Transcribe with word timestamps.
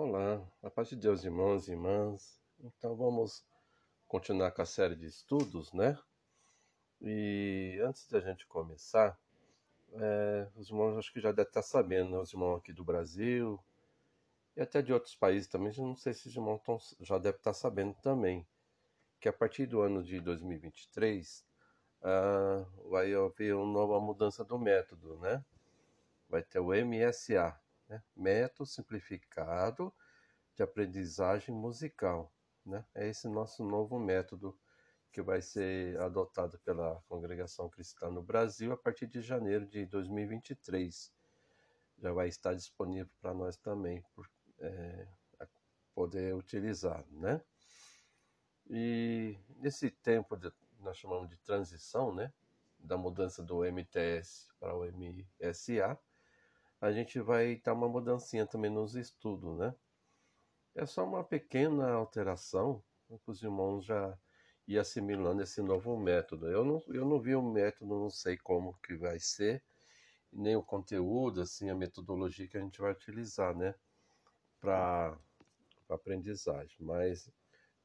Olá, 0.00 0.40
a 0.62 0.70
paz 0.70 0.90
de 0.90 0.94
Deus, 0.94 1.24
irmãos 1.24 1.66
e 1.66 1.72
irmãs. 1.72 2.40
Então 2.60 2.94
vamos 2.94 3.44
continuar 4.06 4.52
com 4.52 4.62
a 4.62 4.64
série 4.64 4.94
de 4.94 5.06
estudos, 5.06 5.72
né? 5.72 5.98
E 7.00 7.80
antes 7.84 8.08
da 8.08 8.20
gente 8.20 8.46
começar, 8.46 9.18
é, 9.94 10.46
os 10.54 10.68
irmãos 10.68 10.96
acho 10.96 11.12
que 11.12 11.18
já 11.18 11.32
devem 11.32 11.50
estar 11.50 11.62
sabendo, 11.62 12.12
né? 12.12 12.18
Os 12.18 12.32
irmãos 12.32 12.58
aqui 12.58 12.72
do 12.72 12.84
Brasil 12.84 13.58
e 14.56 14.60
até 14.60 14.80
de 14.80 14.92
outros 14.92 15.16
países 15.16 15.48
também, 15.48 15.72
não 15.76 15.96
sei 15.96 16.14
se 16.14 16.28
os 16.28 16.36
irmãos 16.36 16.60
tão, 16.62 16.78
já 17.00 17.18
devem 17.18 17.38
estar 17.38 17.52
sabendo 17.52 17.94
também, 17.94 18.46
que 19.18 19.28
a 19.28 19.32
partir 19.32 19.66
do 19.66 19.80
ano 19.80 20.00
de 20.04 20.20
2023 20.20 21.44
ah, 22.04 22.64
vai 22.88 23.12
haver 23.12 23.52
uma 23.52 23.66
nova 23.66 23.98
mudança 23.98 24.44
do 24.44 24.60
método, 24.60 25.18
né? 25.18 25.44
Vai 26.28 26.44
ter 26.44 26.60
o 26.60 26.68
MSA, 26.72 27.60
né? 27.88 28.02
Método 28.14 28.66
Simplificado 28.66 29.92
de 30.54 30.62
Aprendizagem 30.62 31.54
Musical. 31.54 32.32
Né? 32.64 32.84
É 32.94 33.08
esse 33.08 33.28
nosso 33.28 33.64
novo 33.64 33.98
método 33.98 34.58
que 35.10 35.22
vai 35.22 35.40
ser 35.40 35.98
adotado 36.00 36.58
pela 36.60 37.02
Congregação 37.08 37.68
Cristã 37.68 38.10
no 38.10 38.22
Brasil 38.22 38.72
a 38.72 38.76
partir 38.76 39.06
de 39.06 39.22
janeiro 39.22 39.66
de 39.66 39.86
2023. 39.86 41.12
Já 41.98 42.12
vai 42.12 42.28
estar 42.28 42.54
disponível 42.54 43.10
para 43.20 43.32
nós 43.32 43.56
também, 43.56 44.04
por, 44.14 44.30
é, 44.60 45.08
poder 45.94 46.34
utilizar, 46.34 47.04
né? 47.10 47.42
E 48.70 49.36
nesse 49.56 49.90
tempo 49.90 50.36
de, 50.36 50.52
nós 50.78 50.96
chamamos 50.96 51.28
de 51.28 51.36
transição, 51.38 52.14
né? 52.14 52.32
Da 52.78 52.96
mudança 52.96 53.42
do 53.42 53.64
MTS 53.64 54.48
para 54.60 54.76
o 54.76 54.84
MSA, 54.84 55.98
a 56.80 56.92
gente 56.92 57.20
vai 57.20 57.56
dar 57.56 57.74
uma 57.74 57.88
mudancinha 57.88 58.46
também 58.46 58.70
nos 58.70 58.94
estudos, 58.94 59.56
né? 59.58 59.74
É 60.74 60.86
só 60.86 61.04
uma 61.04 61.24
pequena 61.24 61.90
alteração 61.90 62.82
os 63.26 63.42
irmãos 63.42 63.84
já 63.84 64.18
ir 64.66 64.78
assimilando 64.78 65.42
esse 65.42 65.62
novo 65.62 65.96
método. 65.96 66.48
Eu 66.48 66.64
não, 66.64 66.82
eu 66.88 67.04
não 67.06 67.20
vi 67.20 67.34
o 67.34 67.42
método, 67.42 67.98
não 67.98 68.10
sei 68.10 68.36
como 68.36 68.78
que 68.82 68.94
vai 68.94 69.18
ser, 69.18 69.62
nem 70.32 70.56
o 70.56 70.62
conteúdo, 70.62 71.40
assim, 71.40 71.70
a 71.70 71.74
metodologia 71.74 72.46
que 72.46 72.58
a 72.58 72.60
gente 72.60 72.80
vai 72.80 72.92
utilizar, 72.92 73.56
né? 73.56 73.74
Para 74.60 75.18
aprendizagem. 75.88 76.76
Mas 76.80 77.30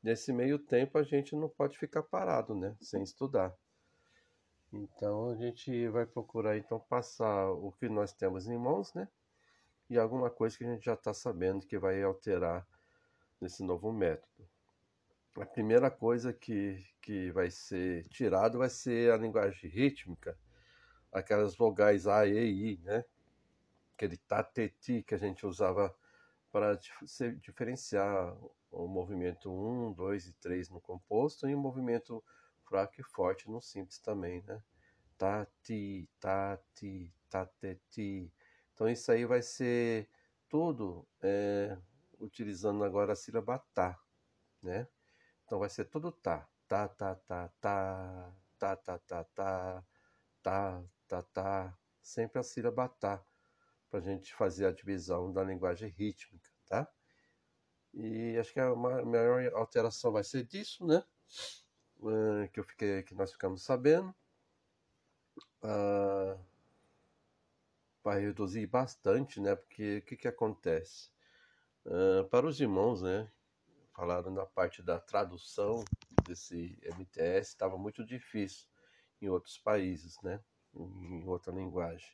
nesse 0.02 0.34
meio 0.34 0.60
tempo 0.60 0.98
a 0.98 1.04
gente 1.04 1.36
não 1.36 1.48
pode 1.48 1.78
ficar 1.78 2.04
parado, 2.04 2.54
né? 2.54 2.76
Sem 2.82 3.02
estudar. 3.02 3.56
Então 4.74 5.30
a 5.30 5.36
gente 5.36 5.88
vai 5.90 6.04
procurar 6.04 6.58
então 6.58 6.80
passar 6.80 7.52
o 7.52 7.72
que 7.74 7.88
nós 7.88 8.12
temos 8.12 8.48
em 8.48 8.58
mãos, 8.58 8.92
né? 8.96 9.08
E 9.88 10.00
alguma 10.00 10.32
coisa 10.32 10.58
que 10.58 10.64
a 10.64 10.68
gente 10.74 10.86
já 10.86 10.96
está 10.96 11.14
sabendo 11.14 11.68
que 11.68 11.78
vai 11.78 12.02
alterar 12.02 12.68
nesse 13.40 13.64
novo 13.64 13.94
método. 13.94 14.50
A 15.38 15.46
primeira 15.46 15.92
coisa 15.92 16.34
que, 16.34 16.84
que 17.00 17.32
vai 17.32 17.52
ser 17.52 18.08
tirado 18.08 18.58
vai 18.58 18.70
ser 18.70 19.12
a 19.12 19.18
linguagem 19.18 19.70
rítmica, 19.70 20.36
aquelas 21.12 21.56
vogais 21.56 22.08
A, 22.08 22.26
E, 22.26 22.74
I, 22.74 22.80
né? 22.84 23.06
Aquele 23.94 24.18
tateti 24.18 25.04
que 25.04 25.14
a 25.14 25.20
gente 25.20 25.46
usava 25.46 25.96
para 26.52 26.80
diferenciar 27.40 28.36
o 28.72 28.88
movimento 28.88 29.52
1, 29.52 29.94
2 29.94 30.28
e 30.28 30.34
3 30.34 30.70
no 30.72 30.82
composto 30.82 31.48
e 31.48 31.54
o 31.54 31.60
movimento 31.60 32.24
fraco 32.74 33.00
e 33.00 33.04
forte 33.04 33.48
no 33.52 33.62
simples 33.62 34.00
também, 34.00 34.42
né? 34.48 34.60
Tati, 35.16 36.10
tati, 36.20 37.14
tateti. 37.30 38.34
Então 38.74 38.90
isso 38.90 39.12
aí 39.12 39.26
vai 39.26 39.44
ser 39.44 40.10
tudo 40.50 41.08
é, 41.22 41.78
utilizando 42.20 42.84
agora 42.84 43.14
a 43.14 43.16
sílaba 43.16 43.60
tá, 43.76 44.00
né? 44.64 44.88
Então 45.46 45.60
vai 45.60 45.70
ser 45.70 45.86
tudo 45.86 46.12
tá, 46.12 46.50
tá, 46.68 46.88
tá, 46.88 47.14
tá, 47.14 47.48
tá, 47.62 48.34
tá, 48.58 48.76
tá, 48.78 48.98
tá, 48.98 49.24
tá, 49.24 49.84
tá, 50.42 50.84
tá, 51.08 51.22
tá, 51.22 51.78
sempre 52.02 52.40
a 52.40 52.44
sílaba 52.44 52.90
tá, 52.90 53.24
para 53.88 54.00
a 54.00 54.02
gente 54.02 54.34
fazer 54.34 54.66
a 54.66 54.72
divisão 54.72 55.32
da 55.32 55.44
linguagem 55.44 55.90
rítmica, 55.90 56.50
tá? 56.66 56.92
E 57.94 58.36
acho 58.40 58.52
que 58.52 58.60
a 58.60 58.76
maior 58.76 59.54
alteração 59.54 60.12
vai 60.12 60.24
ser 60.24 60.44
disso, 60.44 60.84
né? 60.88 61.04
Uh, 62.04 62.50
que 62.52 62.60
eu 62.60 62.64
fiquei, 62.66 63.02
que 63.04 63.16
nós 63.16 63.32
ficamos 63.32 63.64
sabendo. 63.64 64.14
Uh, 65.64 66.38
vai 68.04 68.20
reduzir 68.20 68.68
bastante, 68.68 69.40
né? 69.40 69.56
Porque 69.56 70.00
o 70.00 70.02
que, 70.02 70.18
que 70.18 70.28
acontece? 70.28 71.10
Uh, 71.86 72.28
para 72.30 72.46
os 72.46 72.60
irmãos, 72.60 73.02
né? 73.02 73.32
Falaram 73.96 74.32
na 74.32 74.46
parte 74.46 74.82
da 74.82 75.00
tradução 75.00 75.86
desse 76.28 76.78
MTS, 76.84 77.50
estava 77.50 77.78
muito 77.78 78.04
difícil 78.04 78.68
em 79.22 79.30
outros 79.30 79.58
países, 79.58 80.20
né? 80.22 80.44
Em 80.76 81.26
outra 81.26 81.54
linguagem. 81.54 82.12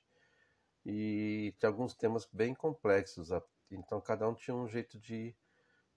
E 0.86 1.56
tem 1.60 1.68
alguns 1.68 1.96
temas 1.96 2.28
bem 2.32 2.54
complexos, 2.54 3.30
então 3.72 4.00
cada 4.00 4.30
um 4.30 4.36
tinha 4.36 4.56
um 4.56 4.68
jeito 4.68 5.00
de 5.00 5.36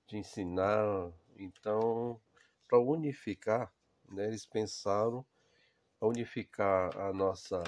de 0.07 0.19
ensinar. 0.19 1.13
Então, 1.37 2.21
para 2.69 2.79
unificar, 2.79 3.73
né, 4.13 4.27
eles 4.27 4.47
pensaram 4.47 5.25
unificar 6.01 6.97
a 6.99 7.13
nossa 7.13 7.63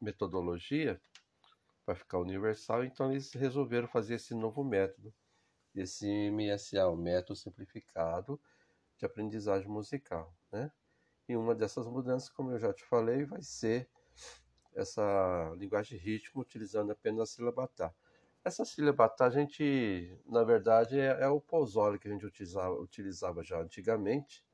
metodologia 0.00 1.00
para 1.84 1.94
ficar 1.94 2.18
universal, 2.18 2.84
então 2.84 3.12
eles 3.12 3.32
resolveram 3.32 3.86
fazer 3.86 4.14
esse 4.14 4.34
novo 4.34 4.64
método, 4.64 5.14
esse 5.74 6.06
MSA, 6.30 6.88
o 6.88 6.96
método 6.96 7.36
simplificado 7.36 8.40
de 8.96 9.06
aprendizagem 9.06 9.68
musical, 9.68 10.34
né? 10.50 10.72
E 11.28 11.36
uma 11.36 11.54
dessas 11.54 11.86
mudanças, 11.86 12.30
como 12.30 12.52
eu 12.52 12.58
já 12.58 12.72
te 12.72 12.84
falei, 12.84 13.24
vai 13.24 13.42
ser 13.42 13.88
essa 14.74 15.52
linguagem 15.56 15.98
ritmo 15.98 16.42
utilizando 16.42 16.92
apenas 16.92 17.20
a 17.20 17.26
sílaba 17.26 17.66
tá. 17.68 17.94
Essa 18.44 18.64
sílaba 18.64 19.08
tá, 19.08 19.26
a 19.26 19.30
gente, 19.30 20.20
na 20.24 20.44
verdade, 20.44 21.00
é, 21.00 21.22
é 21.22 21.28
o 21.28 21.40
Pozzoli 21.40 21.98
que 21.98 22.06
a 22.06 22.12
gente 22.12 22.24
utilizava, 22.24 22.74
utilizava 22.76 23.42
já 23.42 23.60
antigamente. 23.60 24.45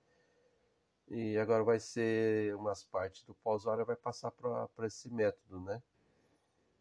E 1.15 1.37
agora 1.37 1.63
vai 1.63 1.79
ser 1.79 2.57
umas 2.57 2.83
partes 2.85 3.23
do 3.25 3.35
Pozzoli 3.35 3.85
vai 3.85 3.95
passar 3.95 4.31
para 4.31 4.87
esse 4.87 5.13
método, 5.13 5.61
né? 5.61 5.83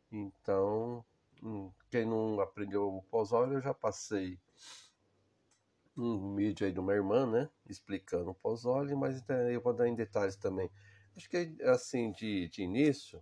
Então, 0.10 1.04
hum, 1.44 1.70
quem 1.90 2.06
não 2.06 2.40
aprendeu 2.40 2.96
o 2.96 3.04
Pozzoli, 3.04 3.56
eu 3.56 3.62
já 3.62 3.74
passei 3.74 4.40
um 5.98 6.34
vídeo 6.34 6.66
aí 6.66 6.72
de 6.72 6.80
uma 6.80 6.94
irmã, 6.94 7.30
né? 7.30 7.50
Explicando 7.68 8.32
o 8.32 8.34
Pozzoli, 8.34 8.96
mas 8.96 9.22
eu 9.52 9.60
vou 9.60 9.74
dar 9.74 9.90
em 9.90 9.96
detalhes 9.96 10.38
também. 10.38 10.72
Acho 11.14 11.30
que 11.30 11.58
assim, 11.64 12.14
de, 12.14 12.48
de 12.48 12.64
início, 12.64 13.22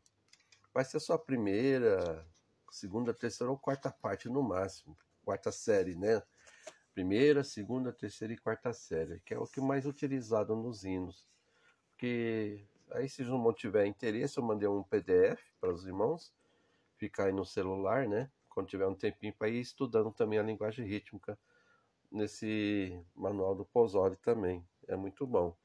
vai 0.72 0.86
ser 0.86 1.00
só 1.00 1.14
a 1.14 1.20
primeira, 1.20 2.24
segunda, 2.70 3.16
terceira 3.16 3.50
ou 3.50 3.58
quarta 3.58 3.90
parte 3.90 4.30
no 4.30 4.44
máximo, 4.44 4.96
quarta 5.26 5.52
série, 5.52 5.96
né? 5.96 6.22
Primeira, 6.94 7.44
segunda, 7.44 7.94
terceira 7.94 8.34
e 8.34 8.38
quarta 8.38 8.74
série, 8.74 9.20
que 9.22 9.34
é 9.34 9.40
o 9.40 9.46
que 9.46 9.62
mais 9.62 9.86
utilizado 9.86 10.56
nos 10.56 10.84
hinos. 10.84 11.28
Porque 11.92 12.66
aí 12.92 13.08
se 13.08 13.24
não 13.24 13.54
tiver 13.54 13.86
interesse, 13.86 14.38
eu 14.38 14.44
mandei 14.44 14.68
um 14.68 14.84
PDF 14.84 15.42
para 15.60 15.74
os 15.74 15.86
irmãos, 15.86 16.34
ficar 16.98 17.26
aí 17.26 17.32
no 17.32 17.46
celular, 17.46 18.08
né? 18.08 18.32
Quando 18.50 18.68
tiver 18.68 18.88
um 18.88 18.96
tempinho 18.96 19.34
para 19.34 19.50
ir 19.50 19.60
estudando 19.60 20.12
também 20.12 20.40
a 20.40 20.44
linguagem 20.44 20.86
rítmica 20.86 21.38
nesse 22.12 23.00
manual 23.16 23.56
do 23.56 23.66
Pozzoli 23.66 24.18
também. 24.18 24.66
É 24.88 24.96
muito 24.96 25.26
bom. 25.26 25.56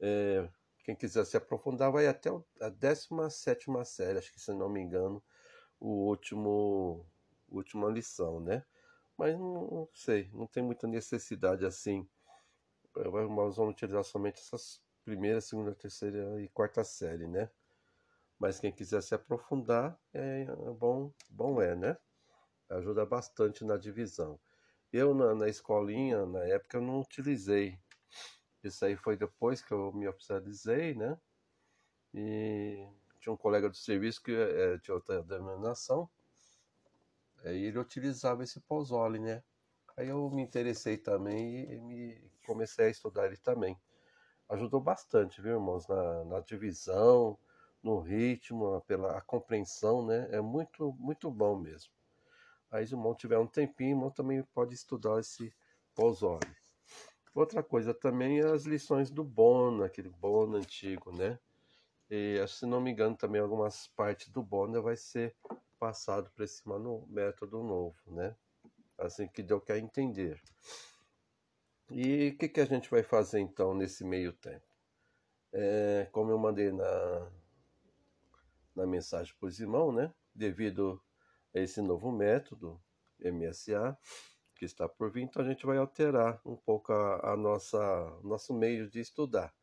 É, 0.00 0.48
quem 0.84 0.94
quiser 0.94 1.24
se 1.24 1.36
aprofundar 1.36 1.92
vai 1.92 2.06
até 2.06 2.30
a 2.60 2.68
17 2.68 3.66
série, 3.84 4.18
acho 4.18 4.32
que 4.32 4.40
se 4.40 4.52
não 4.52 4.68
me 4.68 4.80
engano, 4.80 5.22
o 5.78 6.08
último 6.08 7.04
última 7.50 7.88
lição, 7.88 8.40
né? 8.40 8.64
Mas 9.18 9.36
não, 9.36 9.66
não 9.66 9.88
sei, 9.92 10.30
não 10.32 10.46
tem 10.46 10.62
muita 10.62 10.86
necessidade 10.86 11.66
assim. 11.66 12.08
Nós 12.94 13.56
vamos 13.56 13.74
utilizar 13.74 14.04
somente 14.04 14.40
essas 14.40 14.80
primeira, 15.04 15.40
segunda, 15.40 15.74
terceira 15.74 16.40
e 16.40 16.48
quarta 16.48 16.84
série, 16.84 17.26
né? 17.26 17.50
Mas 18.38 18.60
quem 18.60 18.70
quiser 18.70 19.02
se 19.02 19.14
aprofundar, 19.14 19.98
é 20.12 20.44
bom, 20.78 21.12
bom 21.30 21.60
é, 21.60 21.74
né? 21.74 21.96
Ajuda 22.68 23.04
bastante 23.06 23.64
na 23.64 23.76
divisão. 23.76 24.38
Eu 24.92 25.14
na, 25.14 25.34
na 25.34 25.48
escolinha, 25.48 26.26
na 26.26 26.44
época, 26.44 26.76
eu 26.76 26.82
não 26.82 27.00
utilizei. 27.00 27.78
Isso 28.62 28.84
aí 28.84 28.96
foi 28.96 29.16
depois 29.16 29.62
que 29.62 29.72
eu 29.72 29.92
me 29.92 30.06
oficializei, 30.06 30.94
né? 30.94 31.18
E 32.14 32.86
tinha 33.18 33.32
um 33.32 33.36
colega 33.36 33.68
do 33.68 33.76
serviço 33.76 34.22
que 34.22 34.32
é 34.32 34.76
de 34.76 34.92
outra 34.92 35.22
denominação, 35.22 36.08
aí 37.44 37.64
ele 37.64 37.78
utilizava 37.78 38.42
esse 38.42 38.60
Pozzoli, 38.60 39.18
né? 39.18 39.42
Aí 39.96 40.08
eu 40.08 40.30
me 40.30 40.42
interessei 40.42 40.96
também 40.96 41.70
e 41.72 41.80
me 41.80 42.30
comecei 42.46 42.86
a 42.86 42.90
estudar 42.90 43.26
ele 43.26 43.36
também. 43.36 43.76
Ajudou 44.48 44.80
bastante, 44.80 45.42
viu, 45.42 45.54
irmãos, 45.54 45.86
na, 45.86 46.24
na 46.24 46.40
divisão, 46.40 47.38
no 47.82 48.00
ritmo, 48.00 48.80
pela 48.86 49.20
compreensão, 49.22 50.06
né? 50.06 50.28
É 50.30 50.40
muito, 50.40 50.92
muito 50.98 51.30
bom 51.30 51.58
mesmo. 51.58 51.92
Aí 52.70 52.86
se 52.86 52.94
o 52.94 52.98
irmão 52.98 53.14
tiver 53.14 53.38
um 53.38 53.46
tempinho, 53.46 53.96
o 53.96 53.98
irmão 53.98 54.10
também 54.10 54.42
pode 54.54 54.74
estudar 54.74 55.18
esse 55.20 55.52
Pozzoli. 55.94 56.56
Outra 57.34 57.62
coisa 57.62 57.94
também 57.94 58.40
é 58.40 58.44
as 58.44 58.64
lições 58.64 59.10
do 59.10 59.22
Bona, 59.22 59.86
aquele 59.86 60.08
Bona 60.08 60.58
antigo, 60.58 61.12
né? 61.12 61.38
E 62.10 62.42
se 62.48 62.66
não 62.66 62.80
me 62.80 62.90
engano 62.90 63.16
também 63.16 63.40
algumas 63.40 63.88
partes 63.88 64.28
do 64.28 64.42
Bona 64.42 64.80
vai 64.80 64.96
ser 64.96 65.34
passado 65.78 66.30
para 66.30 66.44
esse 66.44 66.62
método 67.08 67.62
novo, 67.62 67.98
né? 68.06 68.36
Assim 68.98 69.28
que 69.28 69.42
deu 69.42 69.62
a 69.68 69.78
entender. 69.78 70.42
E 71.90 72.30
o 72.30 72.38
que, 72.38 72.48
que 72.48 72.60
a 72.60 72.66
gente 72.66 72.90
vai 72.90 73.02
fazer 73.02 73.40
então 73.40 73.74
nesse 73.74 74.04
meio 74.04 74.32
tempo? 74.32 74.66
É, 75.52 76.08
como 76.12 76.30
eu 76.30 76.38
mandei 76.38 76.70
na, 76.70 77.30
na 78.76 78.86
mensagem 78.86 79.34
para 79.38 79.48
os 79.48 79.58
irmãos, 79.58 79.92
né? 79.92 80.12
Devido 80.34 81.02
a 81.54 81.60
esse 81.60 81.80
novo 81.80 82.12
método, 82.12 82.80
MSA, 83.20 83.96
que 84.54 84.64
está 84.64 84.88
por 84.88 85.10
vir, 85.10 85.22
então 85.22 85.42
a 85.42 85.48
gente 85.48 85.64
vai 85.64 85.78
alterar 85.78 86.40
um 86.44 86.56
pouco 86.56 86.92
a, 86.92 87.32
a 87.32 87.36
nossa 87.36 87.78
nosso 88.22 88.52
meio 88.52 88.90
de 88.90 89.00
estudar. 89.00 89.54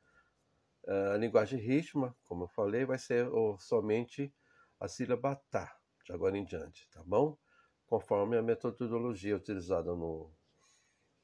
É, 0.87 1.13
a 1.13 1.17
linguagem 1.17 1.59
ritma, 1.59 2.15
como 2.23 2.45
eu 2.45 2.47
falei, 2.47 2.85
vai 2.85 2.97
ser 2.97 3.27
somente 3.59 4.33
a 4.79 4.87
sílaba 4.87 5.35
tá, 5.49 5.77
de 6.05 6.13
agora 6.13 6.37
em 6.37 6.45
diante, 6.45 6.87
tá 6.89 7.03
bom? 7.03 7.37
Conforme 7.87 8.37
a 8.37 8.41
metodologia 8.41 9.35
utilizada 9.35 9.95
no, 9.95 10.31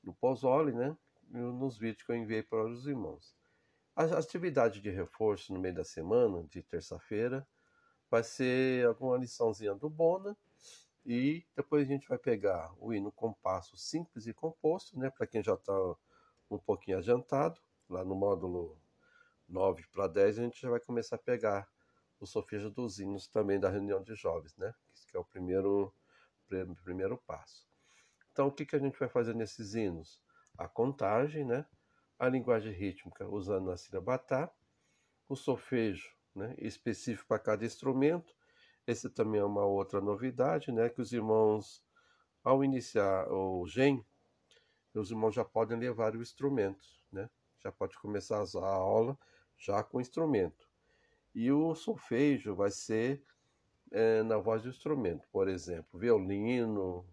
no 0.03 0.13
Pozzoli, 0.13 0.73
né? 0.73 0.97
E 1.29 1.37
nos 1.37 1.77
vídeos 1.77 2.03
que 2.03 2.11
eu 2.11 2.15
enviei 2.15 2.43
para 2.43 2.65
os 2.65 2.87
irmãos. 2.87 3.35
A 3.95 4.03
atividade 4.03 4.81
de 4.81 4.89
reforço 4.89 5.53
no 5.53 5.59
meio 5.59 5.75
da 5.75 5.83
semana, 5.83 6.43
de 6.43 6.63
terça-feira, 6.63 7.47
vai 8.09 8.23
ser 8.23 8.85
alguma 8.87 9.17
liçãozinha 9.17 9.75
do 9.75 9.89
Bona 9.89 10.35
e 11.05 11.45
depois 11.55 11.87
a 11.87 11.91
gente 11.91 12.07
vai 12.07 12.17
pegar 12.17 12.73
o 12.77 12.93
hino 12.93 13.11
compasso 13.11 13.77
simples 13.77 14.27
e 14.27 14.33
composto, 14.33 14.97
né? 14.97 15.09
Para 15.09 15.27
quem 15.27 15.43
já 15.43 15.53
está 15.53 15.73
um 16.49 16.57
pouquinho 16.57 16.97
adiantado, 16.97 17.61
lá 17.87 18.03
no 18.03 18.15
módulo 18.15 18.81
9 19.47 19.85
para 19.91 20.07
10, 20.07 20.39
a 20.39 20.43
gente 20.43 20.61
já 20.61 20.69
vai 20.69 20.79
começar 20.79 21.15
a 21.15 21.19
pegar 21.19 21.67
o 22.21 22.27
solfejo 22.27 22.69
dos 22.69 22.99
hinos 22.99 23.27
também 23.27 23.59
da 23.59 23.67
reunião 23.67 24.01
de 24.03 24.13
jovens, 24.13 24.55
né? 24.55 24.73
Que 25.09 25.17
é 25.17 25.19
o 25.19 25.25
primeiro, 25.25 25.93
primeiro 26.83 27.17
passo. 27.17 27.67
Então, 28.31 28.47
o 28.47 28.51
que, 28.51 28.65
que 28.65 28.75
a 28.75 28.79
gente 28.79 28.97
vai 28.97 29.09
fazer 29.09 29.33
nesses 29.33 29.73
hinos? 29.73 30.21
A 30.57 30.67
contagem, 30.67 31.43
né? 31.43 31.65
A 32.19 32.29
linguagem 32.29 32.71
rítmica 32.71 33.27
usando 33.27 33.71
a 33.71 33.77
sílaba 33.77 34.19
tá, 34.19 34.51
o 35.27 35.35
solfejo, 35.35 36.15
né? 36.35 36.55
Específico 36.59 37.27
para 37.27 37.39
cada 37.39 37.65
instrumento. 37.65 38.35
Esse 38.85 39.09
também 39.09 39.41
é 39.41 39.43
uma 39.43 39.65
outra 39.65 39.99
novidade, 39.99 40.71
né? 40.71 40.89
Que 40.89 41.01
os 41.01 41.11
irmãos, 41.11 41.83
ao 42.43 42.63
iniciar 42.63 43.27
o 43.31 43.65
GEM, 43.67 44.05
os 44.93 45.09
irmãos 45.09 45.33
já 45.33 45.43
podem 45.43 45.77
levar 45.77 46.15
o 46.15 46.21
instrumento, 46.21 46.87
né? 47.11 47.27
Já 47.59 47.71
pode 47.71 47.97
começar 47.97 48.37
a 48.37 48.65
aula 48.67 49.17
já 49.57 49.83
com 49.83 49.97
o 49.97 50.01
instrumento. 50.01 50.70
E 51.33 51.51
o 51.51 51.73
solfejo 51.75 52.55
vai 52.55 52.71
ser 52.71 53.23
é, 53.91 54.23
na 54.23 54.37
voz 54.37 54.63
do 54.63 54.69
instrumento, 54.69 55.27
por 55.31 55.47
exemplo, 55.47 55.99
violino, 55.99 57.05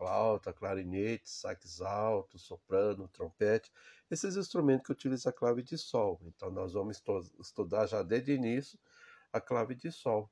flauta, 0.00 0.52
clarinete, 0.52 1.28
sax 1.28 1.82
alto, 1.82 2.38
soprano, 2.38 3.08
trompete, 3.08 3.70
esses 4.10 4.36
instrumentos 4.36 4.86
que 4.86 4.92
utilizam 4.92 5.30
a 5.30 5.32
clave 5.32 5.62
de 5.62 5.76
sol. 5.76 6.18
Então 6.24 6.50
nós 6.50 6.72
vamos 6.72 7.02
estudar 7.38 7.86
já 7.86 8.02
desde 8.02 8.32
o 8.32 8.34
início 8.34 8.78
a 9.32 9.40
clave 9.40 9.74
de 9.74 9.92
sol. 9.92 10.30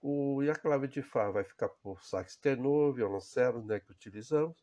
O, 0.00 0.42
e 0.42 0.50
a 0.50 0.54
clave 0.56 0.88
de 0.88 1.00
Fá 1.02 1.30
vai 1.30 1.44
ficar 1.44 1.68
por 1.68 2.02
sax 2.02 2.34
tenor, 2.36 2.92
violoncelo, 2.94 3.62
né, 3.64 3.78
que 3.78 3.92
utilizamos. 3.92 4.56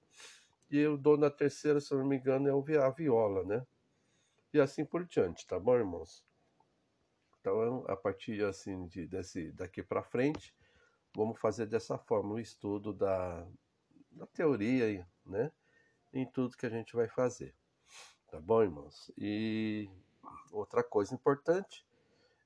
E 0.70 0.86
o 0.86 0.98
dom 0.98 1.18
na 1.18 1.30
terceira, 1.30 1.80
se 1.80 1.94
não 1.94 2.06
me 2.06 2.18
engano, 2.18 2.50
é 2.50 2.78
a 2.78 2.90
viola, 2.90 3.44
né? 3.46 3.66
E 4.54 4.60
assim 4.60 4.84
por 4.84 5.06
diante, 5.06 5.48
tá 5.48 5.60
bom, 5.60 5.76
irmãos? 5.76 6.29
Então, 7.40 7.86
a 7.88 7.96
partir 7.96 8.44
assim 8.44 8.86
de, 8.88 9.08
desse, 9.08 9.52
daqui 9.54 9.82
para 9.82 10.04
frente, 10.04 10.54
vamos 11.16 11.40
fazer 11.40 11.66
dessa 11.66 11.98
forma 11.98 12.36
o 12.36 12.40
estudo 12.40 12.94
da, 12.94 13.48
da 14.12 14.26
teoria, 14.28 15.08
né? 15.26 15.52
Em 16.14 16.26
tudo 16.26 16.58
que 16.58 16.66
a 16.66 16.70
gente 16.70 16.96
vai 16.96 17.08
fazer. 17.08 17.56
Tá 18.30 18.40
bom, 18.40 18.62
irmãos? 18.62 19.12
E 19.18 19.90
outra 20.52 20.84
coisa 20.84 21.14
importante, 21.14 21.86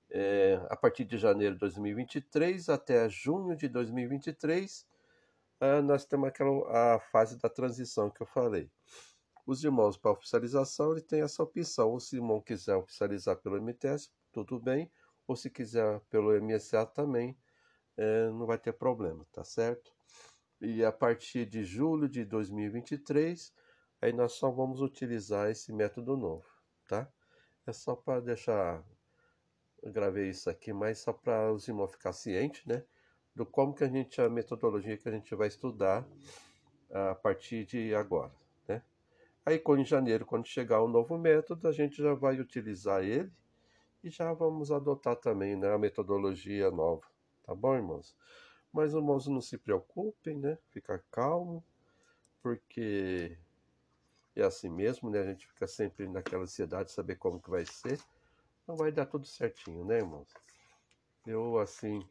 é, 0.10 0.62
a 0.70 0.76
partir 0.76 1.06
de 1.06 1.18
janeiro 1.18 1.56
de 1.56 1.60
2023 1.62 2.70
até 2.70 3.10
junho 3.10 3.56
de 3.56 3.68
2023, 3.68 4.86
é, 5.60 5.82
nós 5.82 6.06
temos 6.06 6.28
aquela 6.28 6.96
a 6.96 7.00
fase 7.00 7.38
da 7.38 7.50
transição 7.50 8.10
que 8.10 8.22
eu 8.22 8.28
falei. 8.28 8.70
Os 9.46 9.64
irmãos 9.64 9.98
para 9.98 10.12
oficialização, 10.12 10.92
ele 10.92 11.02
tem 11.02 11.22
essa 11.22 11.42
opção. 11.42 11.90
Ou 11.90 12.00
se 12.00 12.16
o 12.16 12.20
irmão 12.20 12.40
quiser 12.40 12.76
oficializar 12.76 13.38
pelo 13.38 13.58
MTS, 13.58 14.10
tudo 14.34 14.60
bem. 14.60 14.92
Ou 15.28 15.36
se 15.36 15.50
quiser 15.50 16.02
pelo 16.10 16.34
MSA 16.42 16.86
também, 16.88 17.38
é, 17.96 18.28
não 18.30 18.46
vai 18.46 18.58
ter 18.58 18.74
problema, 18.74 19.26
tá 19.32 19.44
certo? 19.44 19.94
E 20.60 20.84
a 20.84 20.92
partir 20.92 21.46
de 21.46 21.64
julho 21.64 22.10
de 22.10 22.26
2023, 22.26 23.54
aí 24.02 24.12
nós 24.12 24.34
só 24.34 24.50
vamos 24.50 24.82
utilizar 24.82 25.50
esse 25.50 25.72
método 25.72 26.18
novo, 26.18 26.46
tá? 26.88 27.08
É 27.66 27.72
só 27.72 27.96
para 27.96 28.20
deixar, 28.20 28.84
eu 29.82 29.92
gravei 29.92 30.30
isso 30.30 30.50
aqui, 30.50 30.74
mas 30.74 31.00
só 31.00 31.14
para 31.14 31.52
os 31.52 31.68
irmãos 31.68 31.92
ficar 31.92 32.14
cientes, 32.14 32.66
né? 32.66 32.84
Do 33.36 33.46
como 33.46 33.74
que 33.74 33.84
a 33.84 33.88
gente, 33.88 34.22
a 34.22 34.30
metodologia 34.30 34.98
que 34.98 35.08
a 35.08 35.12
gente 35.12 35.34
vai 35.36 35.48
estudar 35.48 36.06
a 36.92 37.16
partir 37.16 37.66
de 37.66 37.96
agora, 37.96 38.34
né? 38.68 38.84
Aí, 39.46 39.62
em 39.80 39.86
janeiro, 39.86 40.26
quando 40.26 40.48
chegar 40.48 40.82
o 40.82 40.88
novo 40.88 41.18
método, 41.18 41.68
a 41.68 41.72
gente 41.72 42.02
já 42.02 42.14
vai 42.14 42.40
utilizar 42.40 43.04
ele 43.04 43.32
e 44.04 44.10
já 44.10 44.34
vamos 44.34 44.72
adotar 44.72 45.16
também 45.16 45.56
né, 45.56 45.74
a 45.74 45.78
metodologia 45.78 46.70
nova, 46.70 47.08
tá 47.44 47.56
bom, 47.56 47.74
irmãos? 47.76 48.16
Mas, 48.72 48.94
irmãos, 48.94 49.28
não 49.28 49.40
se 49.40 49.58
preocupem, 49.58 50.38
né? 50.38 50.58
Fica 50.72 51.04
calmo, 51.12 51.64
porque 52.42 53.38
é 54.36 54.44
assim 54.44 54.70
mesmo, 54.70 55.10
né? 55.10 55.20
A 55.20 55.26
gente 55.26 55.48
fica 55.48 55.68
sempre 55.68 56.08
naquela 56.08 56.44
ansiedade 56.44 56.90
de 56.90 56.96
saber 56.96 57.16
como 57.16 57.40
que 57.40 57.50
vai 57.50 57.66
ser. 57.66 58.00
Não 58.68 58.76
vai 58.76 58.92
dar 58.92 59.06
tudo 59.06 59.26
certinho, 59.26 59.86
né, 59.86 60.00
irmãos? 60.00 60.28
Eu, 61.26 61.58
assim, 61.60 62.06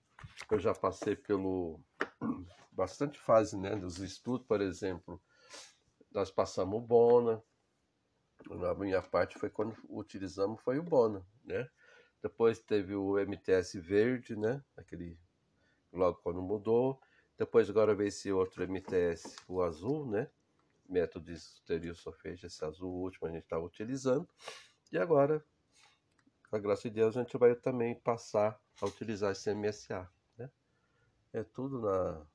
eu 0.50 0.58
já 0.58 0.72
passei 0.72 1.16
pelo 1.16 1.80
bastante 2.72 3.18
fase, 3.18 3.56
né, 3.58 3.76
dos 3.76 3.98
estudos, 3.98 4.46
por 4.46 4.60
exemplo, 4.60 5.20
nós 6.10 6.30
passamos 6.30 6.78
o 6.78 6.80
Bona, 6.80 7.42
na 8.48 8.74
minha 8.74 9.02
parte 9.02 9.38
foi 9.38 9.50
quando 9.50 9.76
utilizamos 9.88 10.60
foi 10.62 10.78
o 10.78 10.82
Bona, 10.82 11.24
né? 11.44 11.68
Depois 12.22 12.60
teve 12.60 12.94
o 12.94 13.18
MTS 13.18 13.80
verde, 13.80 14.36
né? 14.36 14.62
Aquele 14.76 15.18
logo 15.92 16.20
quando 16.22 16.40
mudou. 16.40 17.00
Depois 17.36 17.68
agora 17.68 17.94
veio 17.94 18.08
esse 18.08 18.30
outro 18.30 18.62
MTS, 18.62 19.36
o 19.48 19.60
azul, 19.60 20.06
né? 20.06 20.30
Método 20.88 21.32
exterior 21.32 21.96
solfejo, 21.96 22.46
esse 22.46 22.64
azul 22.64 22.92
último 22.92 23.26
a 23.26 23.30
gente 23.30 23.42
estava 23.42 23.64
utilizando. 23.64 24.28
E 24.92 24.98
agora, 24.98 25.44
com 26.48 26.56
a 26.56 26.58
graça 26.60 26.82
de 26.82 26.94
Deus, 26.94 27.16
a 27.16 27.22
gente 27.22 27.36
vai 27.36 27.54
também 27.56 27.94
passar 27.94 28.60
a 28.80 28.86
utilizar 28.86 29.32
esse 29.32 29.52
MSA, 29.52 30.08
né? 30.38 30.48
É 31.32 31.42
tudo 31.42 31.80
na, 31.80 32.26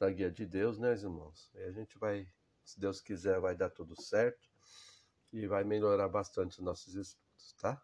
na 0.00 0.10
guia 0.10 0.30
de 0.30 0.46
Deus, 0.46 0.78
né, 0.78 0.92
irmãos? 0.92 1.50
E 1.54 1.62
a 1.64 1.72
gente 1.72 1.98
vai, 1.98 2.26
se 2.64 2.80
Deus 2.80 3.00
quiser, 3.00 3.40
vai 3.40 3.54
dar 3.54 3.68
tudo 3.68 4.00
certo 4.00 4.48
e 5.30 5.46
vai 5.46 5.64
melhorar 5.64 6.08
bastante 6.08 6.58
os 6.60 6.64
nossos 6.64 6.94
estudos, 6.94 7.52
tá? 7.60 7.82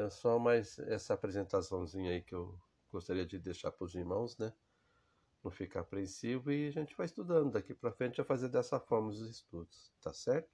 É 0.00 0.08
só 0.08 0.38
mais 0.38 0.78
essa 0.78 1.12
apresentaçãozinha 1.12 2.12
aí 2.12 2.22
que 2.22 2.34
eu 2.34 2.58
gostaria 2.90 3.26
de 3.26 3.38
deixar 3.38 3.70
para 3.70 3.84
os 3.84 3.94
irmãos, 3.94 4.38
né? 4.38 4.50
Não 5.44 5.50
ficar 5.50 5.80
apreensivo 5.80 6.50
e 6.50 6.68
a 6.68 6.70
gente 6.70 6.96
vai 6.96 7.04
estudando 7.04 7.52
daqui 7.52 7.74
para 7.74 7.92
frente 7.92 8.18
a 8.18 8.24
fazer 8.24 8.48
dessa 8.48 8.80
forma 8.80 9.10
os 9.10 9.20
estudos, 9.20 9.92
tá 10.00 10.10
certo? 10.12 10.48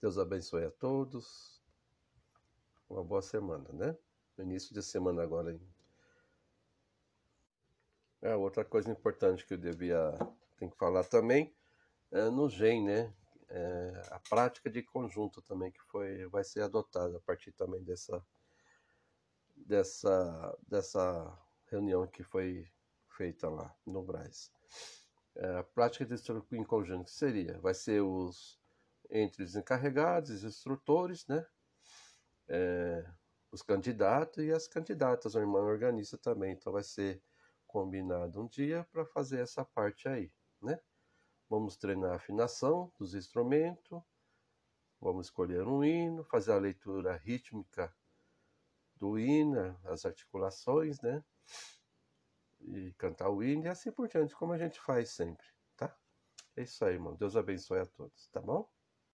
Deus 0.00 0.16
abençoe 0.16 0.64
a 0.64 0.70
todos. 0.70 1.62
Uma 2.88 3.04
boa 3.04 3.20
semana, 3.20 3.68
né? 3.74 3.96
Início 4.38 4.74
de 4.74 4.82
semana 4.82 5.22
agora. 5.22 5.52
Hein? 5.52 5.60
É, 8.22 8.34
outra 8.34 8.64
coisa 8.64 8.90
importante 8.90 9.44
que 9.46 9.52
eu 9.52 9.58
devia 9.58 10.16
tem 10.56 10.70
que 10.70 10.76
falar 10.78 11.04
também 11.04 11.54
é 12.10 12.30
no 12.30 12.48
GEM, 12.48 12.84
né? 12.84 13.14
É, 13.50 14.02
a 14.10 14.18
prática 14.18 14.70
de 14.70 14.82
conjunto 14.82 15.42
também 15.42 15.70
que 15.70 15.82
foi 15.82 16.26
vai 16.28 16.42
ser 16.42 16.62
adotada 16.62 17.18
a 17.18 17.20
partir 17.20 17.52
também 17.52 17.82
dessa 17.82 18.24
dessa, 19.66 20.58
dessa 20.66 21.38
reunião 21.66 22.06
que 22.06 22.22
foi 22.22 22.66
feita 23.08 23.48
lá 23.48 23.74
no 23.86 24.02
Braz. 24.02 24.52
É, 25.34 25.58
a 25.58 25.62
prática 25.62 26.04
de 26.04 26.14
estudo 26.14 26.44
em 26.52 26.64
conjunto 26.64 27.10
seria, 27.10 27.58
vai 27.60 27.74
ser 27.74 28.02
os 28.02 28.60
entre 29.10 29.42
os 29.42 29.54
encarregados, 29.54 30.30
os 30.30 30.44
instrutores, 30.44 31.26
né? 31.26 31.46
É, 32.48 33.06
os 33.50 33.62
candidatos 33.62 34.42
e 34.42 34.50
as 34.50 34.66
candidatas, 34.66 35.36
a 35.36 35.40
irmã 35.40 35.60
organista 35.60 36.16
também. 36.16 36.52
Então 36.52 36.72
vai 36.72 36.82
ser 36.82 37.22
combinado 37.66 38.42
um 38.42 38.46
dia 38.46 38.86
para 38.90 39.04
fazer 39.04 39.40
essa 39.40 39.64
parte 39.64 40.08
aí, 40.08 40.32
né? 40.60 40.80
Vamos 41.48 41.76
treinar 41.76 42.12
a 42.12 42.16
afinação 42.16 42.90
dos 42.98 43.14
instrumentos, 43.14 44.02
vamos 44.98 45.26
escolher 45.26 45.66
um 45.66 45.84
hino, 45.84 46.24
fazer 46.24 46.52
a 46.52 46.58
leitura 46.58 47.14
rítmica 47.16 47.94
do 49.02 49.18
hino, 49.18 49.76
as 49.86 50.06
articulações, 50.06 51.00
né? 51.00 51.24
E 52.60 52.92
cantar 52.92 53.30
o 53.30 53.42
hino 53.42 53.64
e 53.64 53.68
assim 53.68 53.90
por 53.90 54.06
diante, 54.06 54.36
como 54.36 54.52
a 54.52 54.58
gente 54.58 54.78
faz 54.80 55.10
sempre, 55.10 55.44
tá? 55.76 55.92
É 56.54 56.62
isso 56.62 56.84
aí, 56.84 56.94
irmão. 56.94 57.16
Deus 57.16 57.36
abençoe 57.36 57.80
a 57.80 57.86
todos, 57.86 58.28
tá 58.28 58.40
bom? 58.40 58.70